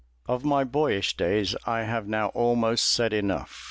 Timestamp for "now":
2.07-2.29